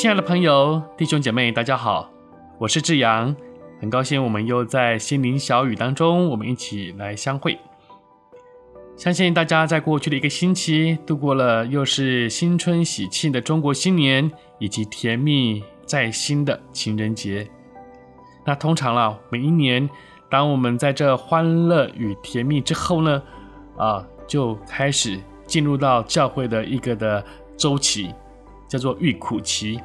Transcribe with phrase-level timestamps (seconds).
[0.00, 2.08] 亲爱的朋友、弟兄姐妹，大家好，
[2.56, 3.34] 我是志阳，
[3.80, 7.58] 很高兴我们又在心灵小语当中，我们一起来相会。
[8.96, 14.30] 相信大家在过去的一个星期度过了又是新春喜庆的中国新年，
[14.60, 17.50] 以及甜蜜在心的情人节。
[18.44, 19.90] 那通常啦，每一年
[20.30, 23.20] 当我们在这欢乐与甜蜜之后呢，
[23.76, 27.24] 啊，就开始进入到教会的一个的
[27.56, 28.14] 周期，
[28.68, 29.80] 叫做郁苦期。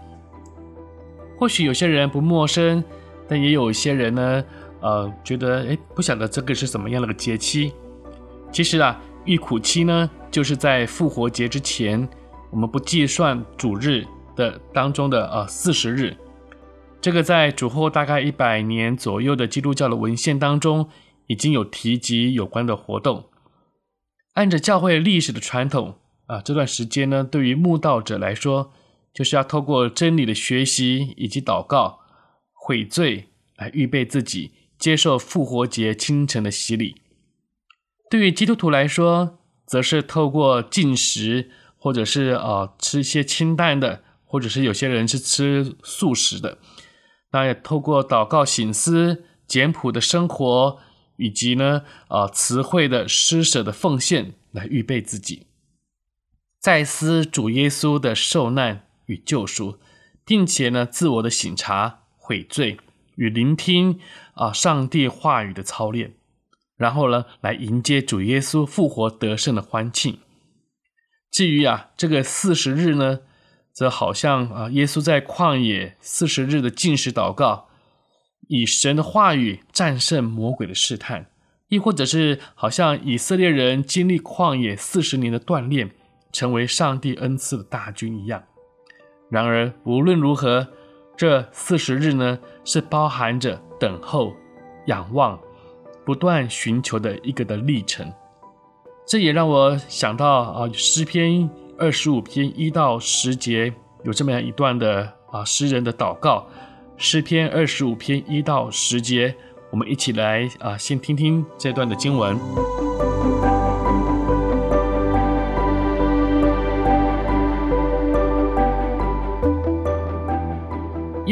[1.37, 2.83] 或许有些人不陌生，
[3.27, 4.43] 但也有一些人呢，
[4.81, 7.73] 呃，觉得诶，不晓得这个是什么样的个节期。
[8.51, 12.07] 其实啊，郁苦期呢，就是在复活节之前，
[12.51, 16.15] 我们不计算主日的当中的呃四十日。
[17.01, 20.87] 这个在主后大概一百年左右的基督教的文献当中，
[21.27, 23.25] 已经有提及有关的活动。
[24.35, 28.71] 按着教会历史的传统啊，这段时间呢，对于慕道者来说，
[29.13, 31.99] 就是要透过真理的学习以及祷告
[32.53, 36.95] 悔罪，来预备自己接受复活节清晨的洗礼。
[38.09, 46.57] 对于基督徒来说，则是透过禁食，或者是呃吃一些清淡的，或者是有些人是吃素食的。
[47.31, 50.79] 那也透过祷告、醒思、简朴的生活，
[51.17, 55.47] 以及呢呃慈惠的施舍的奉献，来预备自己，
[56.63, 59.79] 再思主耶稣的受难与救赎，
[60.23, 62.77] 并且呢自我的省察、悔罪
[63.15, 63.99] 与聆听
[64.35, 66.13] 啊、上帝话语的操练。
[66.77, 70.19] 然后呢，来迎接主耶稣复活得胜的欢庆。
[71.29, 73.19] 至于啊，这个四十日呢，
[73.73, 77.67] 则好像啊，耶稣在旷野四十日的禁食祷告，
[78.47, 81.25] 以神的话语战胜魔鬼的试探，
[81.67, 85.91] 亦或者是好像以色列人经历旷野四十年的锻炼，
[86.33, 88.43] 成为上帝恩赐的大军一样。
[89.29, 90.67] 然而，无论如何，
[91.15, 94.33] 这四十日呢，是包含着等候、
[94.87, 95.39] 仰望。
[96.05, 98.11] 不断寻求的一个的历程，
[99.07, 103.73] 这也让我想到啊，诗篇二十五篇一到十节
[104.03, 106.45] 有这么样一段的啊诗人的祷告。
[106.97, 109.33] 诗篇二十五篇一到十节，
[109.71, 112.37] 我们一起来啊，先听听这段的经文。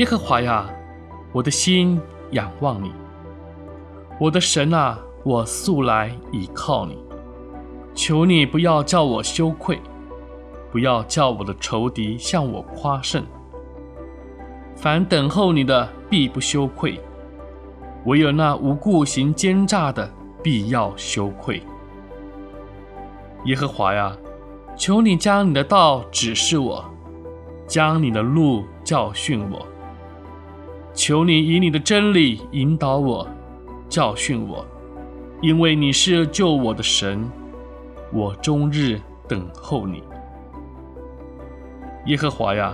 [0.02, 0.68] 耶和华呀，
[1.32, 2.02] 我的心
[2.32, 2.92] 仰望你。
[4.20, 6.98] 我的神啊，我素来倚靠你，
[7.94, 9.80] 求你不要叫我羞愧，
[10.72, 13.24] 不要叫我的仇敌向我夸胜。
[14.76, 17.00] 凡等候你的，必不羞愧；
[18.06, 21.62] 唯有那无故行奸诈的，必要羞愧。
[23.46, 24.18] 耶和华呀，
[24.76, 26.84] 求你将你的道指示我，
[27.68, 29.68] 将你的路教训我。
[30.94, 33.28] 求你以你的真理引导我。
[33.90, 34.66] 教训我，
[35.42, 37.30] 因为你是救我的神，
[38.14, 38.98] 我终日
[39.28, 40.02] 等候你。
[42.06, 42.74] 耶和华呀，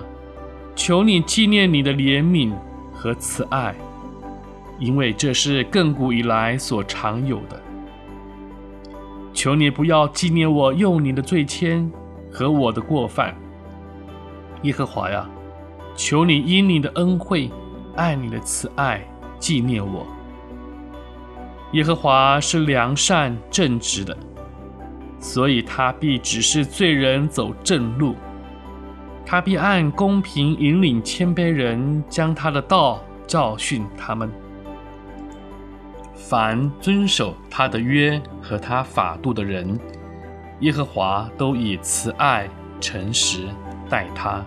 [0.76, 2.54] 求你纪念你的怜悯
[2.94, 3.74] 和慈爱，
[4.78, 7.60] 因为这是亘古以来所常有的。
[9.34, 11.90] 求你不要纪念我幼年的罪愆
[12.32, 13.36] 和我的过犯。
[14.62, 15.28] 耶和华呀，
[15.96, 17.50] 求你因你的恩惠，
[17.98, 19.06] 爱你的慈爱
[19.38, 20.08] 纪念我。
[21.74, 24.18] 耶和华是良善正直的，
[25.20, 28.16] 所以他必指示罪人走正路，
[29.26, 34.32] 他必按公平引领谦卑人，将他的道教训他们。
[36.14, 39.78] 凡遵守他的约和他法度的人，
[40.62, 42.50] 耶和华都以慈爱
[42.80, 43.48] 诚实
[43.90, 44.44] 待他。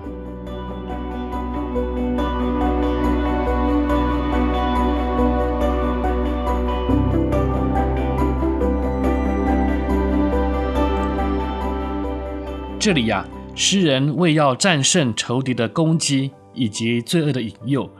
[12.80, 17.90] 这里呀，诗人为要战胜仇敌的攻击以及罪恶的引诱，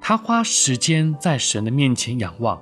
[0.00, 2.60] 他花时间在神的面前仰望，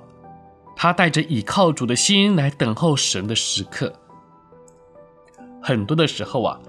[0.75, 3.91] 他带着倚靠主的心来等候神的时刻。
[5.59, 6.59] 很多的时候啊，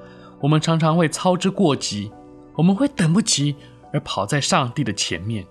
[0.40, 2.10] 我们常常会操之过急，
[2.54, 3.54] 我们会等不及
[3.92, 5.44] 而跑在上帝的前面。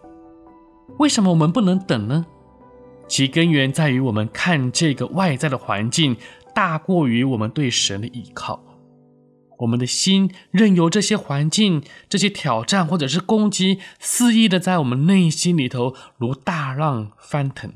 [0.97, 2.25] 为什么我们不能等呢？
[3.07, 6.17] 其根源在于我们看这个外在的环境
[6.55, 8.63] 大过于我们对神的依靠。
[9.57, 17.73] 我们的心任由这些环境、这些挑战或者是攻击肆意的在我们内心里头如大浪翻腾，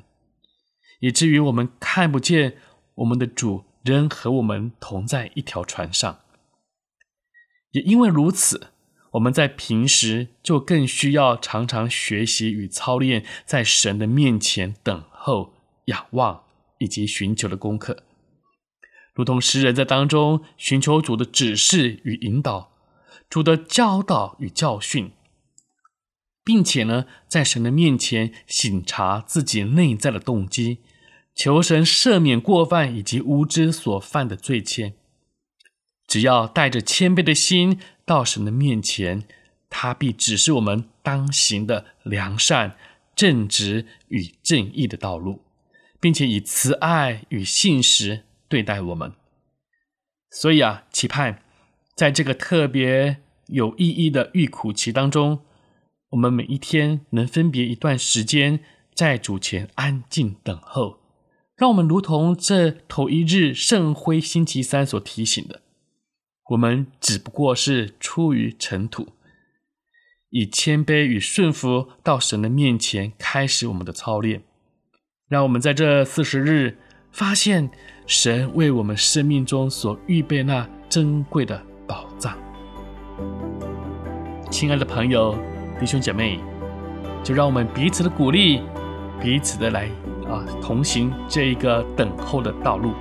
[1.00, 2.58] 以至于我们看不见
[2.96, 6.20] 我们的主仍和我们同在一条船上。
[7.72, 8.68] 也因为如此，
[9.12, 15.54] 我们在平时就更需要常常学习与操练在神的面前等候、
[15.86, 16.44] 仰望
[16.78, 18.04] 以及寻求的功课。
[19.22, 22.72] 如同诗人在当中寻求主的指示与引导，
[23.30, 25.12] 主的教导与教训，
[26.44, 30.80] 并且呢，在神的面前省察自己内在的动机，
[31.36, 34.94] 求神赦免过犯以及无知所犯的罪愆。
[36.08, 39.24] 只要带着谦卑的心到神的面前，
[39.70, 42.76] 他必指示我们当行的良善、
[43.16, 45.44] 正直与正义的道路，
[46.00, 48.24] 并且以慈爱与信实。
[48.52, 49.14] 对待我们，
[50.30, 51.42] 所以啊，期盼
[51.96, 55.40] 在这个特别有意义的预苦期当中，
[56.10, 58.60] 我们每一天能分别一段时间
[58.94, 60.98] 在主前安静等候，
[61.56, 65.62] 让我们如同这头一日圣辉星期三所提醒的，
[66.50, 69.14] 我们只不过是出于尘土，
[70.30, 74.44] 以谦卑与顺服到神的面前开始我们的操练，
[75.30, 76.78] 让我们在这四十日
[77.12, 77.70] 发现。
[78.08, 82.36] 神为我们生命中所预备那珍贵的宝藏，
[84.50, 85.34] 亲爱的朋友、
[85.80, 86.42] 弟兄姐妹，
[87.24, 88.64] 就让我们彼此的鼓励，
[89.22, 89.86] 彼此的来
[90.28, 92.92] 啊同行这一个等候的道路。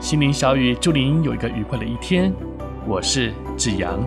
[0.00, 2.34] 心灵小雨，祝您有一个愉快的一天。
[2.84, 4.00] 我是志阳。